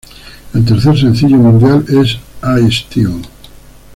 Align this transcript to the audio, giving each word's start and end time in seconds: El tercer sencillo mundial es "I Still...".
El 0.55 0.65
tercer 0.65 0.97
sencillo 0.97 1.37
mundial 1.37 1.85
es 1.87 2.17
"I 2.43 2.71
Still...". 2.73 3.21